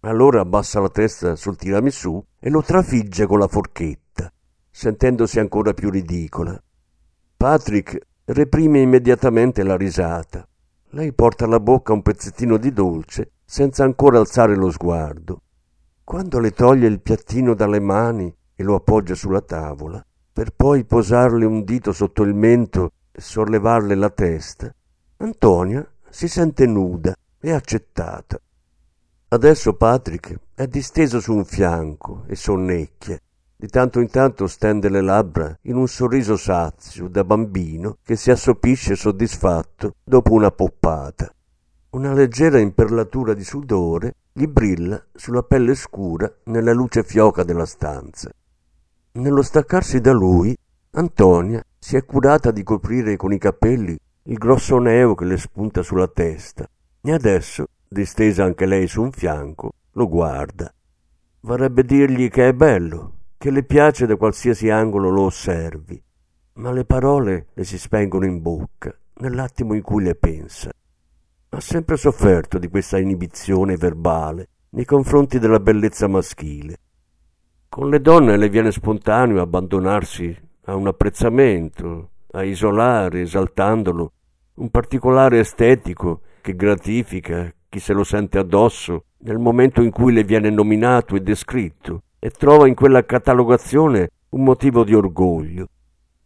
Allora 0.00 0.40
abbassa 0.40 0.80
la 0.80 0.88
testa 0.88 1.34
sul 1.34 1.56
tiramisù 1.56 2.24
e 2.38 2.48
lo 2.48 2.62
trafigge 2.62 3.26
con 3.26 3.40
la 3.40 3.48
forchetta, 3.48 4.32
sentendosi 4.70 5.40
ancora 5.40 5.74
più 5.74 5.90
ridicola. 5.90 6.56
Patrick 7.36 7.98
reprime 8.32 8.80
immediatamente 8.80 9.62
la 9.62 9.76
risata. 9.76 10.46
Lei 10.90 11.12
porta 11.12 11.44
alla 11.44 11.60
bocca 11.60 11.92
un 11.92 12.02
pezzettino 12.02 12.56
di 12.56 12.72
dolce 12.72 13.32
senza 13.44 13.84
ancora 13.84 14.18
alzare 14.18 14.56
lo 14.56 14.70
sguardo. 14.70 15.42
Quando 16.04 16.38
le 16.38 16.50
toglie 16.52 16.88
il 16.88 17.00
piattino 17.00 17.54
dalle 17.54 17.80
mani 17.80 18.34
e 18.54 18.62
lo 18.62 18.74
appoggia 18.74 19.14
sulla 19.14 19.40
tavola, 19.40 20.04
per 20.32 20.52
poi 20.54 20.84
posarle 20.84 21.44
un 21.44 21.62
dito 21.62 21.92
sotto 21.92 22.22
il 22.22 22.34
mento 22.34 22.92
e 23.12 23.20
sollevarle 23.20 23.94
la 23.94 24.10
testa, 24.10 24.74
Antonia 25.18 25.86
si 26.08 26.28
sente 26.28 26.66
nuda 26.66 27.14
e 27.38 27.52
accettata. 27.52 28.40
Adesso 29.28 29.74
Patrick 29.74 30.38
è 30.54 30.66
disteso 30.66 31.20
su 31.20 31.34
un 31.34 31.44
fianco 31.44 32.24
e 32.26 32.36
sonnecchia. 32.36 33.18
Di 33.62 33.68
tanto 33.68 34.00
in 34.00 34.10
tanto 34.10 34.48
stende 34.48 34.88
le 34.88 35.00
labbra 35.00 35.56
in 35.66 35.76
un 35.76 35.86
sorriso 35.86 36.36
sazio 36.36 37.06
da 37.06 37.22
bambino 37.22 37.98
che 38.02 38.16
si 38.16 38.32
assopisce 38.32 38.96
soddisfatto 38.96 39.94
dopo 40.02 40.32
una 40.32 40.50
poppata. 40.50 41.32
Una 41.90 42.12
leggera 42.12 42.58
imperlatura 42.58 43.34
di 43.34 43.44
sudore 43.44 44.16
gli 44.32 44.48
brilla 44.48 45.00
sulla 45.14 45.44
pelle 45.44 45.76
scura 45.76 46.28
nella 46.46 46.72
luce 46.72 47.04
fioca 47.04 47.44
della 47.44 47.64
stanza. 47.64 48.32
Nello 49.12 49.42
staccarsi 49.42 50.00
da 50.00 50.10
lui, 50.10 50.56
Antonia 50.94 51.64
si 51.78 51.94
è 51.94 52.04
curata 52.04 52.50
di 52.50 52.64
coprire 52.64 53.14
con 53.14 53.32
i 53.32 53.38
capelli 53.38 53.96
il 54.24 54.38
grosso 54.38 54.78
neo 54.78 55.14
che 55.14 55.24
le 55.24 55.36
spunta 55.36 55.84
sulla 55.84 56.08
testa 56.08 56.68
e 57.00 57.12
adesso 57.12 57.66
distesa 57.86 58.42
anche 58.42 58.66
lei 58.66 58.88
su 58.88 59.02
un 59.02 59.12
fianco, 59.12 59.70
lo 59.92 60.08
guarda. 60.08 60.74
Vorrebbe 61.42 61.84
dirgli 61.84 62.28
che 62.28 62.48
è 62.48 62.52
bello, 62.52 63.20
che 63.42 63.50
le 63.50 63.64
piace 63.64 64.06
da 64.06 64.14
qualsiasi 64.14 64.70
angolo 64.70 65.10
lo 65.10 65.22
osservi, 65.22 66.00
ma 66.58 66.70
le 66.70 66.84
parole 66.84 67.48
le 67.54 67.64
si 67.64 67.76
spengono 67.76 68.24
in 68.24 68.40
bocca 68.40 68.96
nell'attimo 69.14 69.74
in 69.74 69.82
cui 69.82 70.04
le 70.04 70.14
pensa. 70.14 70.70
Ha 71.48 71.58
sempre 71.60 71.96
sofferto 71.96 72.58
di 72.58 72.68
questa 72.68 73.00
inibizione 73.00 73.76
verbale 73.76 74.46
nei 74.68 74.84
confronti 74.84 75.40
della 75.40 75.58
bellezza 75.58 76.06
maschile. 76.06 76.76
Con 77.68 77.90
le 77.90 78.00
donne 78.00 78.36
le 78.36 78.48
viene 78.48 78.70
spontaneo 78.70 79.42
abbandonarsi 79.42 80.38
a 80.66 80.76
un 80.76 80.86
apprezzamento, 80.86 82.10
a 82.30 82.44
isolare, 82.44 83.22
esaltandolo, 83.22 84.12
un 84.54 84.70
particolare 84.70 85.40
estetico 85.40 86.20
che 86.40 86.54
gratifica, 86.54 87.52
chi 87.68 87.80
se 87.80 87.92
lo 87.92 88.04
sente 88.04 88.38
addosso 88.38 89.06
nel 89.22 89.38
momento 89.38 89.82
in 89.82 89.90
cui 89.90 90.12
le 90.12 90.22
viene 90.22 90.48
nominato 90.48 91.16
e 91.16 91.22
descritto 91.22 92.02
e 92.24 92.30
trova 92.30 92.68
in 92.68 92.76
quella 92.76 93.04
catalogazione 93.04 94.10
un 94.28 94.44
motivo 94.44 94.84
di 94.84 94.94
orgoglio. 94.94 95.66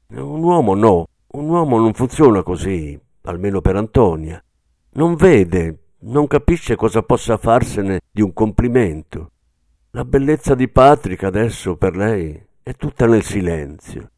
Un 0.09 0.43
uomo 0.43 0.75
no, 0.75 1.07
un 1.29 1.49
uomo 1.49 1.79
non 1.79 1.95
funziona 1.95 2.43
così, 2.43 3.01
almeno 3.23 3.63
per 3.63 3.77
Antonia. 3.77 4.39
Non 4.91 5.15
vede, 5.15 5.95
non 6.01 6.27
capisce 6.27 6.77
cosa 6.77 7.01
possa 7.01 7.39
farsene 7.39 8.01
di 8.11 8.21
un 8.21 8.35
complimento. 8.35 9.31
La 9.93 10.05
bellezza 10.05 10.55
di 10.55 10.69
Patrick 10.69 11.23
adesso 11.23 11.77
per 11.77 11.97
lei 11.97 12.45
è 12.63 12.75
tutta 12.75 13.07
nel 13.07 13.23
silenzio. 13.23 14.11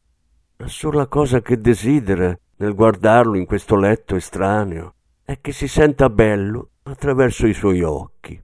La 0.57 0.67
sola 0.67 1.07
cosa 1.07 1.41
che 1.41 1.61
desidera 1.61 2.37
nel 2.57 2.75
guardarlo 2.75 3.37
in 3.37 3.45
questo 3.45 3.77
letto 3.77 4.17
estraneo 4.17 4.95
è 5.23 5.39
che 5.39 5.53
si 5.53 5.69
senta 5.69 6.09
bello 6.09 6.71
attraverso 6.83 7.47
i 7.47 7.53
suoi 7.53 7.83
occhi, 7.83 8.37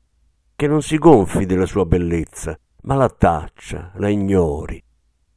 che 0.56 0.68
non 0.68 0.82
si 0.82 0.98
gonfi 0.98 1.46
della 1.46 1.66
sua 1.66 1.86
bellezza, 1.86 2.58
ma 2.86 2.96
la 2.96 3.10
taccia, 3.10 3.92
la 3.96 4.10
ignori, 4.10 4.82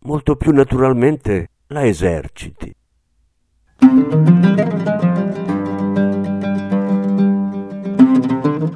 molto 0.01 0.37
più 0.37 0.53
naturalmente 0.53 1.51
la 1.69 1.85
eserciti. 1.85 2.75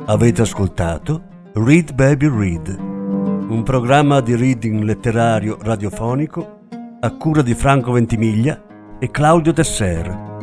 Avete 0.07 0.43
ascoltato 0.43 1.23
Read 1.55 1.93
Baby 1.93 2.29
Read, 2.29 2.77
un 2.79 3.63
programma 3.63 4.21
di 4.21 4.35
reading 4.37 4.83
letterario 4.83 5.59
radiofonico 5.61 6.61
a 7.01 7.17
cura 7.17 7.43
di 7.43 7.55
Franco 7.55 7.93
Ventimiglia 7.93 8.97
e 8.99 9.11
Claudio 9.11 9.53
Tesser. 9.53 10.39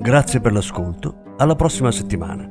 Grazie 0.00 0.40
per 0.40 0.52
l'ascolto 0.52 1.34
alla 1.36 1.56
prossima 1.56 1.90
settimana. 1.90 2.50